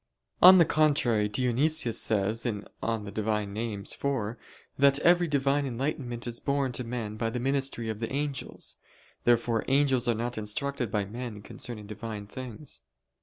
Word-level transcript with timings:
On 0.41 0.57
the 0.57 0.65
contrary, 0.65 1.29
Dionysius 1.29 2.01
says 2.01 2.41
(Div. 2.41 2.65
Nom. 2.81 3.05
iv) 3.05 3.15
that 3.15 4.99
every 5.03 5.27
Divine 5.27 5.65
enlightenment 5.67 6.25
is 6.25 6.39
borne 6.39 6.71
to 6.71 6.83
men 6.83 7.17
by 7.17 7.29
the 7.29 7.39
ministry 7.39 7.87
of 7.87 7.99
the 7.99 8.11
angels. 8.11 8.77
Therefore 9.25 9.63
angels 9.67 10.07
are 10.07 10.15
not 10.15 10.39
instructed 10.39 10.89
by 10.89 11.05
men 11.05 11.43
concerning 11.43 11.85
Divine 11.85 12.25
things. 12.25 12.81